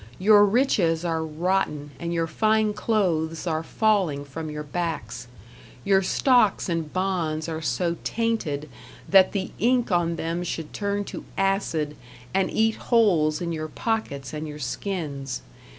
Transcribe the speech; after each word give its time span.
Your 0.17 0.47
riches 0.47 1.05
are 1.05 1.23
rotten 1.23 1.91
and 1.99 2.11
your 2.11 2.25
fine 2.25 2.73
clothes 2.73 3.45
are 3.45 3.61
falling 3.61 4.25
from 4.25 4.49
your 4.49 4.63
backs. 4.63 5.27
Your 5.83 6.01
stocks 6.01 6.67
and 6.67 6.91
bonds 6.91 7.47
are 7.47 7.61
so 7.61 7.97
tainted 8.03 8.67
that 9.07 9.31
the 9.31 9.51
ink 9.59 9.91
on 9.91 10.15
them 10.15 10.43
should 10.43 10.73
turn 10.73 11.03
to 11.03 11.23
acid 11.37 11.95
and 12.33 12.49
eat 12.49 12.77
holes 12.89 13.41
in 13.41 13.51
your 13.51 13.67
pockets 13.67 14.33
and 14.33 14.47
your 14.47 14.57
skins. 14.57 15.43